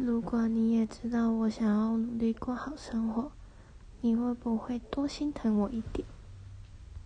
[0.00, 3.32] 如果你也知道我想要努力过好生活
[4.00, 6.06] 你会不会多心疼我一点？